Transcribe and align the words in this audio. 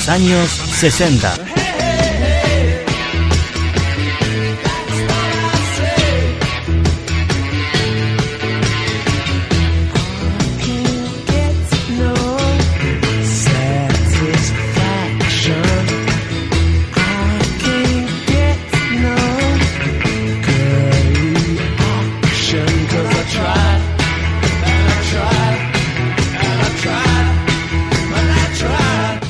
Los 0.00 0.08
años 0.08 0.50
60. 0.50 1.49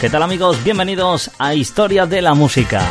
¿Qué 0.00 0.08
tal 0.08 0.22
amigos? 0.22 0.64
Bienvenidos 0.64 1.30
a 1.38 1.54
Historia 1.54 2.06
de 2.06 2.22
la 2.22 2.32
Música. 2.32 2.82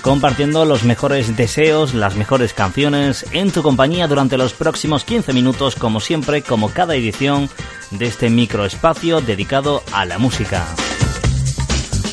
Compartiendo 0.00 0.64
los 0.64 0.84
mejores 0.84 1.36
deseos, 1.36 1.92
las 1.92 2.14
mejores 2.14 2.52
canciones 2.52 3.26
en 3.32 3.50
tu 3.50 3.64
compañía 3.64 4.06
durante 4.06 4.38
los 4.38 4.52
próximos 4.52 5.02
15 5.02 5.32
minutos, 5.32 5.74
como 5.74 5.98
siempre, 5.98 6.42
como 6.42 6.68
cada 6.68 6.94
edición 6.94 7.50
de 7.90 8.06
este 8.06 8.30
microespacio 8.30 9.20
dedicado 9.20 9.82
a 9.92 10.04
la 10.04 10.18
música. 10.18 10.64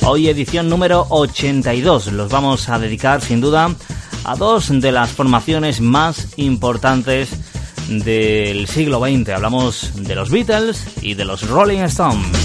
Hoy 0.01 0.29
edición 0.29 0.67
número 0.67 1.05
82. 1.09 2.11
Los 2.11 2.31
vamos 2.31 2.69
a 2.69 2.79
dedicar 2.79 3.21
sin 3.21 3.39
duda 3.39 3.69
a 4.23 4.35
dos 4.35 4.81
de 4.81 4.91
las 4.91 5.11
formaciones 5.11 5.79
más 5.79 6.29
importantes 6.37 7.29
del 7.87 8.65
siglo 8.65 8.99
XX. 8.99 9.29
Hablamos 9.29 9.91
de 9.93 10.15
los 10.15 10.31
Beatles 10.31 10.87
y 11.03 11.13
de 11.13 11.25
los 11.25 11.47
Rolling 11.47 11.81
Stones. 11.81 12.42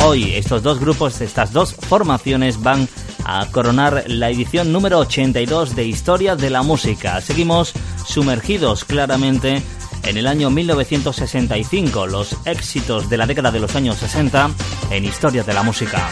Hoy 0.00 0.34
estos 0.34 0.62
dos 0.62 0.80
grupos, 0.80 1.20
estas 1.20 1.52
dos 1.52 1.74
formaciones 1.74 2.62
van 2.62 2.88
a 3.24 3.46
coronar 3.50 4.04
la 4.06 4.30
edición 4.30 4.72
número 4.72 4.98
82 5.00 5.74
de 5.74 5.84
Historia 5.84 6.36
de 6.36 6.50
la 6.50 6.62
Música. 6.62 7.20
Seguimos 7.20 7.74
sumergidos 8.06 8.84
claramente 8.84 9.62
en 10.04 10.16
el 10.16 10.26
año 10.26 10.50
1965, 10.50 12.06
los 12.06 12.36
éxitos 12.46 13.10
de 13.10 13.16
la 13.18 13.26
década 13.26 13.50
de 13.50 13.60
los 13.60 13.74
años 13.76 13.96
60 13.96 14.50
en 14.90 15.04
Historia 15.04 15.42
de 15.42 15.52
la 15.52 15.62
Música. 15.62 16.08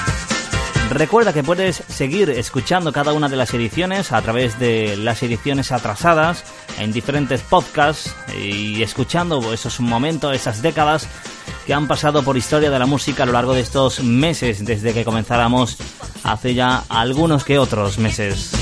Recuerda 0.90 1.32
que 1.32 1.42
puedes 1.42 1.82
seguir 1.88 2.30
escuchando 2.30 2.92
cada 2.92 3.12
una 3.12 3.28
de 3.28 3.36
las 3.36 3.52
ediciones 3.54 4.12
a 4.12 4.20
través 4.22 4.58
de 4.58 4.96
las 4.96 5.22
ediciones 5.22 5.72
atrasadas 5.72 6.44
en 6.78 6.92
diferentes 6.92 7.42
podcasts 7.42 8.14
y 8.38 8.82
escuchando 8.82 9.52
esos 9.52 9.80
momentos, 9.80 10.34
esas 10.34 10.62
décadas 10.62 11.08
que 11.66 11.74
han 11.74 11.88
pasado 11.88 12.22
por 12.22 12.36
historia 12.36 12.70
de 12.70 12.78
la 12.78 12.86
música 12.86 13.24
a 13.24 13.26
lo 13.26 13.32
largo 13.32 13.54
de 13.54 13.60
estos 13.60 14.02
meses 14.02 14.64
desde 14.64 14.94
que 14.94 15.04
comenzáramos 15.04 15.76
hace 16.22 16.54
ya 16.54 16.84
algunos 16.88 17.44
que 17.44 17.58
otros 17.58 17.98
meses. 17.98 18.52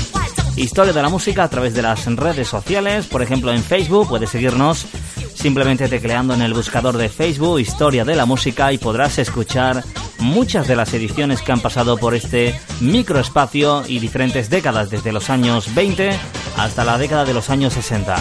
Historia 0.55 0.93
de 0.93 1.01
la 1.01 1.09
música 1.09 1.43
a 1.43 1.49
través 1.49 1.73
de 1.73 1.81
las 1.81 2.05
redes 2.05 2.47
sociales, 2.47 3.05
por 3.07 3.21
ejemplo 3.21 3.51
en 3.51 3.61
Facebook, 3.61 4.07
puedes 4.07 4.29
seguirnos 4.29 4.85
simplemente 5.33 5.87
tecleando 5.87 6.33
en 6.33 6.41
el 6.41 6.53
buscador 6.53 6.97
de 6.97 7.09
Facebook 7.09 7.59
Historia 7.59 8.05
de 8.05 8.15
la 8.15 8.25
música 8.25 8.71
y 8.71 8.77
podrás 8.77 9.19
escuchar 9.19 9.83
muchas 10.25 10.67
de 10.67 10.75
las 10.75 10.93
ediciones 10.93 11.41
que 11.41 11.51
han 11.51 11.61
pasado 11.61 11.97
por 11.97 12.15
este 12.15 12.59
microespacio 12.81 13.83
y 13.87 13.99
diferentes 13.99 14.49
décadas 14.49 14.89
desde 14.89 15.13
los 15.13 15.29
años 15.29 15.73
20 15.73 16.09
hasta 16.57 16.83
la 16.83 16.97
década 16.97 17.25
de 17.25 17.33
los 17.33 17.49
años 17.49 17.73
60. 17.73 18.15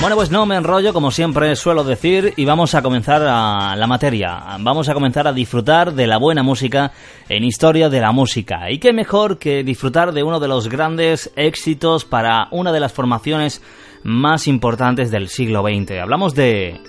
Bueno, 0.00 0.16
pues 0.16 0.30
no 0.30 0.46
me 0.46 0.56
enrollo, 0.56 0.94
como 0.94 1.10
siempre 1.10 1.54
suelo 1.56 1.84
decir, 1.84 2.32
y 2.36 2.46
vamos 2.46 2.74
a 2.74 2.80
comenzar 2.80 3.22
a 3.22 3.76
la 3.76 3.86
materia. 3.86 4.56
Vamos 4.60 4.88
a 4.88 4.94
comenzar 4.94 5.28
a 5.28 5.32
disfrutar 5.32 5.92
de 5.92 6.06
la 6.06 6.16
buena 6.16 6.42
música 6.42 6.92
en 7.28 7.44
historia 7.44 7.90
de 7.90 8.00
la 8.00 8.10
música. 8.10 8.70
Y 8.70 8.78
qué 8.78 8.94
mejor 8.94 9.38
que 9.38 9.62
disfrutar 9.62 10.12
de 10.12 10.22
uno 10.22 10.40
de 10.40 10.48
los 10.48 10.68
grandes 10.68 11.30
éxitos 11.36 12.06
para 12.06 12.48
una 12.50 12.72
de 12.72 12.80
las 12.80 12.92
formaciones 12.92 13.62
más 14.02 14.48
importantes 14.48 15.10
del 15.10 15.28
siglo 15.28 15.62
XX. 15.62 16.00
Hablamos 16.00 16.34
de 16.34 16.80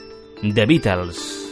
The 0.42 0.66
Beatles. 0.66 1.51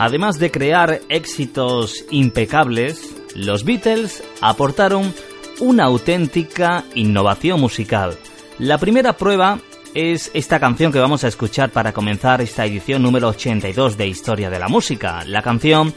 Además 0.00 0.38
de 0.38 0.50
crear 0.50 1.02
éxitos 1.10 2.06
impecables, 2.10 3.14
los 3.34 3.64
Beatles 3.64 4.24
aportaron 4.40 5.12
una 5.60 5.84
auténtica 5.84 6.84
innovación 6.94 7.60
musical. 7.60 8.16
La 8.58 8.78
primera 8.78 9.18
prueba 9.18 9.58
es 9.92 10.30
esta 10.32 10.58
canción 10.58 10.90
que 10.90 11.00
vamos 11.00 11.22
a 11.22 11.28
escuchar 11.28 11.68
para 11.68 11.92
comenzar 11.92 12.40
esta 12.40 12.64
edición 12.64 13.02
número 13.02 13.28
82 13.28 13.98
de 13.98 14.06
Historia 14.06 14.48
de 14.48 14.58
la 14.58 14.68
Música. 14.68 15.22
La 15.26 15.42
canción 15.42 15.92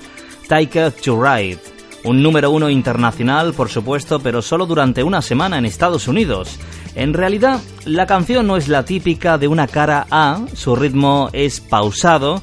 Tiger 0.50 0.91
to 0.91 1.23
Ride. 1.23 1.59
Un 2.03 2.21
número 2.21 2.51
uno 2.51 2.69
internacional, 2.69 3.53
por 3.53 3.69
supuesto, 3.69 4.19
pero 4.19 4.41
solo 4.41 4.65
durante 4.65 5.01
una 5.01 5.21
semana 5.21 5.57
en 5.57 5.63
Estados 5.63 6.09
Unidos. 6.09 6.59
En 6.95 7.13
realidad, 7.13 7.61
la 7.85 8.05
canción 8.05 8.47
no 8.47 8.57
es 8.57 8.67
la 8.67 8.83
típica 8.83 9.38
de 9.38 9.47
una 9.47 9.67
cara 9.67 10.07
A, 10.11 10.41
su 10.53 10.75
ritmo 10.75 11.29
es 11.31 11.61
pausado 11.61 12.41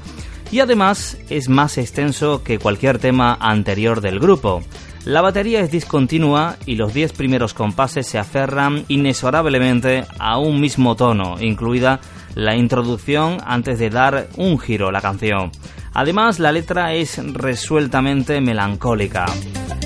y 0.51 0.61
además 0.61 1.17
es 1.29 1.49
más 1.49 1.79
extenso 1.79 2.43
que 2.43 2.59
cualquier 2.59 2.99
tema 2.99 3.37
anterior 3.41 4.01
del 4.01 4.19
grupo. 4.19 4.63
La 5.05 5.23
batería 5.23 5.61
es 5.61 5.71
discontinua 5.71 6.57
y 6.67 6.75
los 6.75 6.93
10 6.93 7.13
primeros 7.13 7.55
compases 7.55 8.07
se 8.07 8.19
aferran 8.19 8.85
inexorablemente 8.89 10.05
a 10.19 10.39
un 10.39 10.61
mismo 10.61 10.95
tono, 10.95 11.41
incluida 11.41 12.01
la 12.35 12.55
introducción 12.55 13.39
antes 13.47 13.79
de 13.79 13.91
dar 13.91 14.29
un 14.37 14.59
giro 14.59 14.89
a 14.89 14.93
la 14.93 15.01
canción. 15.01 15.51
Además, 15.95 16.39
la 16.39 16.53
letra 16.53 16.95
es 16.95 17.19
resueltamente 17.33 18.41
melancólica. 18.41 19.27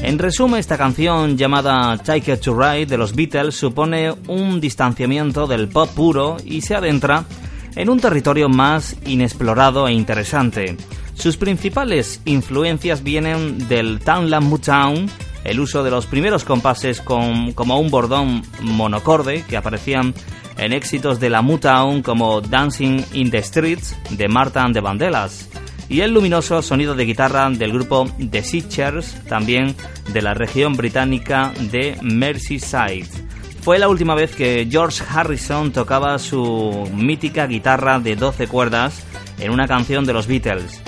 En 0.03 0.19
resumen, 0.19 0.61
esta 0.61 0.77
canción 0.77 1.39
llamada 1.39 1.97
Take 1.97 2.35
It 2.35 2.41
to 2.41 2.55
Ride 2.55 2.87
de 2.87 2.99
los 2.99 3.15
Beatles 3.15 3.55
supone 3.55 4.13
un 4.29 4.61
distanciamiento 4.61 5.47
del 5.47 5.69
pop 5.69 5.89
puro 5.95 6.37
y 6.45 6.61
se 6.61 6.75
adentra 6.75 7.25
en 7.77 7.89
un 7.89 8.01
territorio 8.01 8.49
más 8.49 8.97
inexplorado 9.07 9.89
e 9.89 9.93
interesante. 9.93 10.77
Sus 11.15 11.37
principales 11.37 12.21
influencias 12.25 13.03
vienen 13.03 13.69
del 13.69 14.01
Townland 14.01 14.49
Motown, 14.49 15.11
el 15.45 15.61
uso 15.61 15.85
de 15.85 15.91
los 15.91 16.07
primeros 16.07 16.45
compases 16.45 17.01
con, 17.01 17.53
como 17.53 17.79
un 17.79 17.91
bordón 17.91 18.43
monocorde 18.61 19.45
que 19.49 19.57
aparecían 19.57 20.15
en 20.57 20.73
éxitos 20.73 21.21
de 21.21 21.31
la 21.31 21.43
Motown 21.43 22.03
como 22.03 22.41
Dancing 22.41 23.05
in 23.13 23.31
the 23.31 23.43
Streets 23.43 23.97
de 24.11 24.29
Martha 24.29 24.63
and 24.63 24.75
the 24.75 24.81
Vandellas 24.81 25.49
y 25.89 26.01
el 26.01 26.13
luminoso 26.13 26.63
sonido 26.63 26.95
de 26.95 27.05
guitarra 27.05 27.51
del 27.51 27.73
grupo 27.73 28.09
The 28.19 28.43
Seachers, 28.43 29.23
también 29.29 29.75
de 30.13 30.23
la 30.23 30.35
región 30.35 30.77
británica 30.77 31.53
de 31.71 31.97
Merseyside. 32.03 33.24
Fue 33.65 33.79
la 33.79 33.89
última 33.89 34.15
vez 34.15 34.37
que 34.37 34.69
George 34.71 35.03
Harrison 35.09 35.73
tocaba 35.73 36.19
su 36.19 36.87
mítica 36.93 37.47
guitarra 37.47 37.99
de 37.99 38.15
12 38.15 38.47
cuerdas 38.47 39.03
en 39.39 39.51
una 39.53 39.67
canción 39.67 40.05
de 40.05 40.13
los 40.13 40.27
Beatles. 40.27 40.83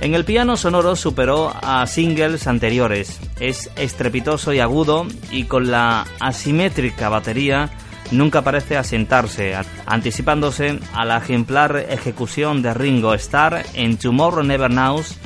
En 0.00 0.12
el 0.12 0.24
piano 0.24 0.56
sonoro 0.56 0.96
superó 0.96 1.52
a 1.62 1.86
singles 1.86 2.48
anteriores. 2.48 3.20
Es 3.38 3.70
estrepitoso 3.76 4.52
y 4.52 4.58
agudo 4.58 5.06
y 5.30 5.44
con 5.44 5.70
la 5.70 6.04
asimétrica 6.18 7.08
batería 7.08 7.70
nunca 8.10 8.42
parece 8.42 8.76
asentarse, 8.76 9.54
anticipándose 9.86 10.80
a 10.94 11.04
la 11.04 11.18
ejemplar 11.18 11.76
ejecución 11.88 12.60
de 12.60 12.74
Ringo 12.74 13.14
Starr 13.14 13.64
en 13.74 13.98
Tomorrow 13.98 14.42
Never 14.42 14.72
Knows 14.72 15.16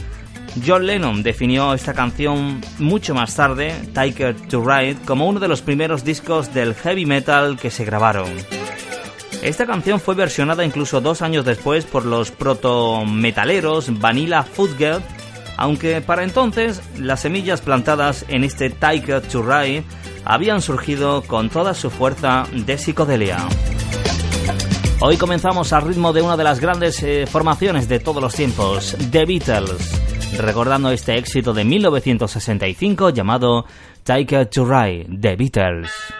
John 0.64 0.87
Lennon 0.87 1.23
definió 1.23 1.75
esta 1.75 1.94
canción 1.94 2.61
mucho 2.79 3.14
más 3.14 3.35
tarde, 3.35 3.75
Tiger 3.94 4.35
to 4.49 4.64
Ride, 4.64 4.97
como 5.05 5.29
uno 5.29 5.41
de 5.41 5.49
los 5.49 5.62
primeros 5.62 6.05
discos 6.05 6.52
del 6.52 6.75
heavy 6.75 7.06
metal 7.06 7.58
que 7.58 7.70
se 7.70 7.85
grabaron. 7.85 8.29
Esta 9.43 9.67
canción 9.67 10.00
fue 10.00 10.14
versionada 10.14 10.64
incluso 10.64 11.00
dos 11.00 11.23
años 11.23 11.44
después 11.44 11.87
por 11.87 12.05
los 12.05 12.31
proto-metaleros 12.31 13.99
Vanilla 13.99 14.43
Footgirl, 14.43 15.02
aunque 15.56 16.00
para 16.00 16.25
entonces 16.25 16.82
las 16.99 17.20
semillas 17.20 17.61
plantadas 17.61 18.25
en 18.29 18.44
este 18.44 18.70
Tiger 18.70 19.23
to 19.23 19.43
Ride 19.43 19.85
habían 20.25 20.61
surgido 20.61 21.23
con 21.23 21.49
toda 21.49 21.73
su 21.75 21.91
fuerza 21.91 22.47
de 22.52 22.76
psicodelia. 22.76 23.38
Hoy 25.00 25.17
comenzamos 25.17 25.73
al 25.73 25.82
ritmo 25.82 26.12
de 26.12 26.20
una 26.20 26.37
de 26.37 26.44
las 26.44 26.61
grandes 26.61 27.02
eh, 27.02 27.26
formaciones 27.26 27.88
de 27.88 28.00
todos 28.00 28.23
los 28.23 28.35
tiempos, 28.35 28.94
The 29.11 29.25
Beatles 29.25 30.10
recordando 30.38 30.91
este 30.91 31.17
éxito 31.17 31.53
de 31.53 31.65
1965 31.65 33.11
llamado 33.11 33.65
Take 34.05 34.43
It 34.43 34.50
to 34.50 34.65
Ride, 34.65 35.06
The 35.21 35.37
Beatles. 35.37 36.20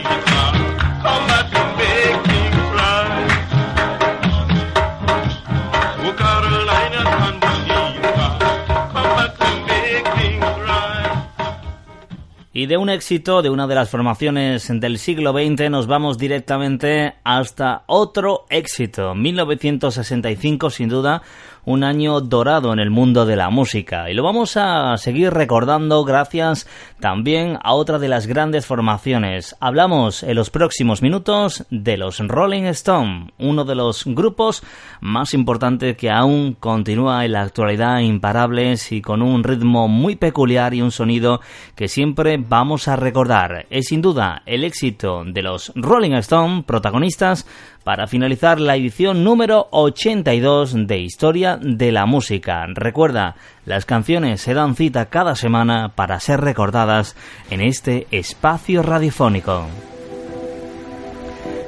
Y 12.61 12.67
de 12.67 12.77
un 12.77 12.91
éxito 12.91 13.41
de 13.41 13.49
una 13.49 13.65
de 13.65 13.73
las 13.73 13.89
formaciones 13.89 14.67
del 14.71 14.99
siglo 14.99 15.31
XX 15.33 15.71
nos 15.71 15.87
vamos 15.87 16.19
directamente 16.19 17.15
hasta 17.23 17.85
otro 17.87 18.45
éxito. 18.51 19.15
1965 19.15 20.69
sin 20.69 20.87
duda 20.87 21.23
un 21.65 21.83
año 21.83 22.21
dorado 22.21 22.73
en 22.73 22.79
el 22.79 22.89
mundo 22.89 23.25
de 23.25 23.35
la 23.35 23.49
música 23.49 24.09
y 24.09 24.13
lo 24.13 24.23
vamos 24.23 24.57
a 24.57 24.97
seguir 24.97 25.31
recordando 25.31 26.03
gracias 26.03 26.67
también 26.99 27.57
a 27.61 27.73
otra 27.73 27.99
de 27.99 28.07
las 28.07 28.27
grandes 28.27 28.65
formaciones. 28.65 29.55
Hablamos 29.59 30.23
en 30.23 30.35
los 30.35 30.49
próximos 30.49 31.01
minutos 31.01 31.65
de 31.69 31.97
los 31.97 32.19
Rolling 32.19 32.63
Stone, 32.63 33.31
uno 33.39 33.65
de 33.65 33.75
los 33.75 34.05
grupos 34.05 34.63
más 34.99 35.33
importantes 35.33 35.97
que 35.97 36.09
aún 36.09 36.55
continúa 36.59 37.25
en 37.25 37.33
la 37.33 37.41
actualidad 37.41 37.99
imparables 37.99 38.91
y 38.91 39.01
con 39.01 39.21
un 39.21 39.43
ritmo 39.43 39.87
muy 39.87 40.15
peculiar 40.15 40.73
y 40.73 40.81
un 40.81 40.91
sonido 40.91 41.41
que 41.75 41.87
siempre 41.87 42.37
vamos 42.37 42.87
a 42.87 42.95
recordar. 42.95 43.65
Es 43.69 43.87
sin 43.87 44.01
duda 44.01 44.43
el 44.45 44.63
éxito 44.63 45.23
de 45.25 45.41
los 45.41 45.71
Rolling 45.75 46.13
Stone, 46.13 46.63
protagonistas 46.63 47.45
para 47.83 48.07
finalizar 48.07 48.59
la 48.59 48.75
edición 48.75 49.23
número 49.23 49.67
82 49.71 50.87
de 50.87 50.99
Historia 50.99 51.57
de 51.61 51.91
la 51.91 52.05
Música. 52.05 52.65
Recuerda, 52.67 53.35
las 53.65 53.85
canciones 53.85 54.41
se 54.41 54.53
dan 54.53 54.75
cita 54.75 55.07
cada 55.07 55.35
semana 55.35 55.93
para 55.95 56.19
ser 56.19 56.41
recordadas 56.41 57.15
en 57.49 57.61
este 57.61 58.05
espacio 58.11 58.83
radiofónico. 58.83 59.65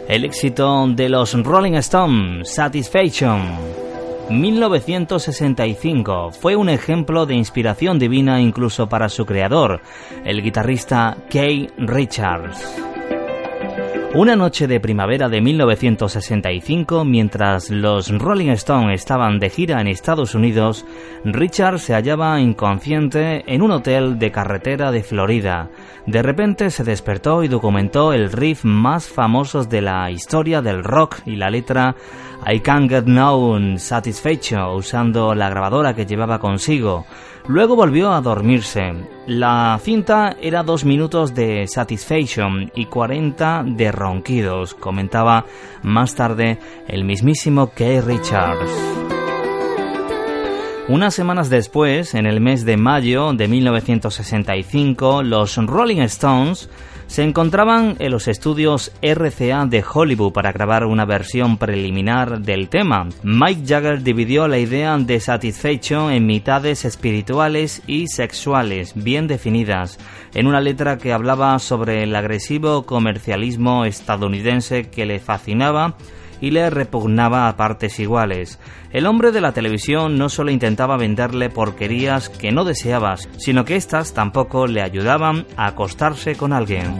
El 0.07 0.25
éxito 0.25 0.85
de 0.87 1.09
los 1.09 1.33
Rolling 1.33 1.73
Stones, 1.75 2.53
Satisfaction. 2.53 3.41
1965 4.29 6.31
fue 6.31 6.55
un 6.55 6.69
ejemplo 6.69 7.25
de 7.25 7.35
inspiración 7.35 7.99
divina 7.99 8.39
incluso 8.41 8.87
para 8.87 9.09
su 9.09 9.25
creador, 9.25 9.81
el 10.23 10.41
guitarrista 10.41 11.17
Kay 11.29 11.69
Richards. 11.77 12.92
Una 14.15 14.35
noche 14.35 14.67
de 14.67 14.79
primavera 14.79 15.27
de 15.27 15.41
1965, 15.41 17.03
mientras 17.03 17.71
los 17.71 18.09
Rolling 18.09 18.51
Stones 18.51 19.01
estaban 19.01 19.39
de 19.39 19.49
gira 19.49 19.81
en 19.81 19.87
Estados 19.87 20.35
Unidos, 20.35 20.85
Richard 21.25 21.79
se 21.79 21.95
hallaba 21.95 22.39
inconsciente 22.39 23.43
en 23.51 23.63
un 23.63 23.71
hotel 23.71 24.19
de 24.19 24.31
carretera 24.31 24.91
de 24.91 25.01
Florida. 25.01 25.71
De 26.05 26.21
repente 26.21 26.69
se 26.69 26.83
despertó 26.83 27.43
y 27.43 27.47
documentó 27.47 28.13
el 28.13 28.31
riff 28.31 28.63
más 28.65 29.07
famoso 29.07 29.63
de 29.63 29.81
la 29.81 30.11
historia 30.11 30.61
del 30.61 30.83
rock 30.83 31.21
y 31.25 31.35
la 31.35 31.49
letra 31.49 31.95
I 32.45 32.59
Can't 32.59 32.91
Get 32.91 33.05
No 33.05 33.57
Satisfaction 33.79 34.75
usando 34.75 35.33
la 35.33 35.49
grabadora 35.49 35.95
que 35.95 36.05
llevaba 36.05 36.37
consigo. 36.37 37.07
Luego 37.47 37.75
volvió 37.75 38.13
a 38.13 38.21
dormirse. 38.21 38.93
La 39.27 39.77
cinta 39.81 40.37
era 40.41 40.63
dos 40.63 40.85
minutos 40.85 41.33
de 41.33 41.67
Satisfaction 41.67 42.71
y 42.73 42.85
40 42.85 43.65
de 43.67 43.91
ronquidos, 43.91 44.73
comentaba 44.73 45.45
más 45.81 46.15
tarde 46.15 46.57
el 46.87 47.03
mismísimo 47.03 47.71
Kay 47.75 47.99
Richards. 47.99 48.71
Unas 50.87 51.13
semanas 51.13 51.49
después, 51.49 52.13
en 52.13 52.25
el 52.25 52.39
mes 52.39 52.65
de 52.65 52.77
mayo 52.77 53.33
de 53.33 53.47
1965, 53.47 55.23
los 55.23 55.57
Rolling 55.57 56.01
Stones 56.01 56.69
se 57.13 57.21
encontraban 57.21 57.95
en 57.99 58.09
los 58.09 58.27
estudios 58.27 58.91
RCA 59.03 59.67
de 59.67 59.85
Hollywood 59.87 60.33
para 60.33 60.51
grabar 60.51 60.83
una 60.83 61.05
versión 61.05 61.59
preliminar 61.59 62.39
del 62.39 62.69
tema. 62.69 63.07
Mike 63.21 63.61
Jagger 63.67 64.01
dividió 64.01 64.47
la 64.47 64.57
idea 64.57 64.97
de 64.97 65.19
Satisfaction 65.19 66.11
en 66.11 66.25
mitades 66.25 66.85
espirituales 66.85 67.83
y 67.85 68.07
sexuales 68.07 68.93
bien 68.95 69.27
definidas, 69.27 69.99
en 70.33 70.47
una 70.47 70.59
letra 70.59 70.97
que 70.97 71.13
hablaba 71.13 71.59
sobre 71.59 72.01
el 72.01 72.15
agresivo 72.15 72.87
comercialismo 72.87 73.85
estadounidense 73.85 74.89
que 74.89 75.05
le 75.05 75.19
fascinaba 75.19 75.95
y 76.43 76.51
le 76.51 76.69
repugnaba 76.69 77.47
a 77.47 77.55
partes 77.55 78.01
iguales. 78.01 78.59
El 78.91 79.05
hombre 79.05 79.31
de 79.31 79.39
la 79.39 79.53
televisión 79.53 80.17
no 80.17 80.27
solo 80.27 80.51
intentaba 80.51 80.97
venderle 80.97 81.49
porquerías 81.49 82.27
que 82.27 82.51
no 82.51 82.65
deseabas, 82.65 83.29
sino 83.37 83.63
que 83.63 83.77
éstas 83.77 84.13
tampoco 84.13 84.67
le 84.67 84.81
ayudaban 84.81 85.45
a 85.55 85.67
acostarse 85.67 86.35
con 86.35 86.51
alguien. 86.51 86.97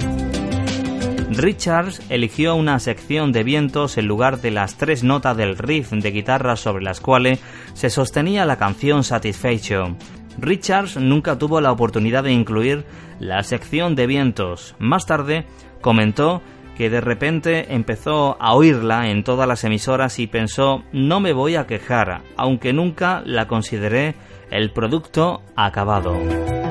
Richards 1.32 2.02
eligió 2.10 2.56
una 2.56 2.80
sección 2.80 3.34
de 3.34 3.44
vientos 3.44 3.98
en 3.98 4.08
lugar 4.08 4.40
de 4.40 4.52
las 4.52 4.78
tres 4.78 5.04
notas 5.04 5.36
del 5.36 5.58
riff 5.58 5.92
de 5.92 6.12
guitarra 6.12 6.56
sobre 6.56 6.86
las 6.86 7.02
cuales 7.02 7.42
se 7.74 7.90
sostenía 7.90 8.46
la 8.46 8.56
canción 8.56 9.04
Satisfaction. 9.04 9.98
Richards 10.38 10.96
nunca 10.96 11.38
tuvo 11.38 11.60
la 11.60 11.74
oportunidad 11.74 12.24
de 12.24 12.32
incluir 12.32 12.86
la 13.20 13.44
sección 13.44 13.94
de 13.96 14.08
vientos. 14.08 14.74
Más 14.80 15.06
tarde 15.06 15.46
comentó 15.82 16.42
que 16.78 16.90
de 16.90 17.02
repente 17.02 17.74
empezó 17.74 18.38
a 18.42 18.54
oírla 18.54 19.10
en 19.10 19.24
todas 19.24 19.48
las 19.48 19.64
emisoras 19.64 20.20
y 20.20 20.28
pensó 20.28 20.84
no 20.92 21.20
me 21.20 21.34
voy 21.34 21.56
a 21.56 21.68
quejar, 21.68 22.22
aunque 22.38 22.74
nunca 22.74 23.22
la 23.26 23.48
consideré 23.48 24.16
el 24.50 24.72
producto 24.72 25.42
acabado. 25.56 26.63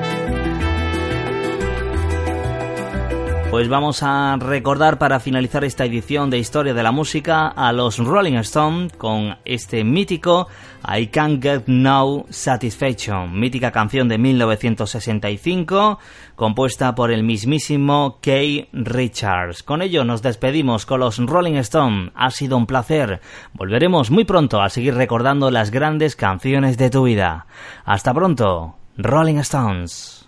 Pues 3.53 3.69
vamos 3.69 4.01
a 4.01 4.35
recordar 4.39 4.97
para 4.97 5.19
finalizar 5.19 5.63
esta 5.63 5.85
edición 5.85 6.31
de 6.31 6.39
Historia 6.39 6.73
de 6.73 6.81
la 6.81 6.91
Música 6.91 7.49
a 7.49 7.71
los 7.71 7.99
Rolling 7.99 8.37
Stones 8.37 8.93
con 8.93 9.37
este 9.45 9.83
mítico 9.83 10.47
I 10.83 11.05
Can't 11.05 11.39
Get 11.39 11.65
No 11.67 12.25
Satisfaction, 12.31 13.39
mítica 13.39 13.69
canción 13.69 14.07
de 14.07 14.17
1965 14.17 15.99
compuesta 16.35 16.95
por 16.95 17.11
el 17.11 17.21
mismísimo 17.21 18.17
Kay 18.23 18.69
Richards. 18.73 19.61
Con 19.61 19.83
ello 19.83 20.03
nos 20.03 20.23
despedimos 20.23 20.87
con 20.87 21.01
los 21.01 21.19
Rolling 21.19 21.57
Stones. 21.57 22.11
Ha 22.15 22.31
sido 22.31 22.57
un 22.57 22.65
placer. 22.65 23.21
Volveremos 23.53 24.09
muy 24.09 24.25
pronto 24.25 24.63
a 24.63 24.69
seguir 24.69 24.95
recordando 24.95 25.51
las 25.51 25.69
grandes 25.69 26.15
canciones 26.15 26.79
de 26.79 26.89
tu 26.89 27.03
vida. 27.03 27.45
Hasta 27.85 28.15
pronto, 28.15 28.77
Rolling 28.97 29.37
Stones. 29.37 30.27